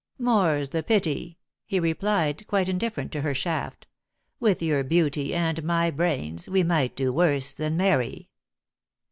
"More's 0.17 0.69
the 0.69 0.81
pity!" 0.81 1.37
he 1.63 1.79
replied, 1.79 2.47
quite 2.47 2.67
indifferent 2.67 3.11
to 3.11 3.21
her 3.21 3.35
shaft. 3.35 3.85
"With 4.39 4.59
your 4.63 4.83
beauty 4.83 5.31
and 5.31 5.61
my 5.63 5.91
brains, 5.91 6.49
we 6.49 6.63
might 6.63 6.95
do 6.95 7.13
worse 7.13 7.53
than 7.53 7.77
marry!" 7.77 8.27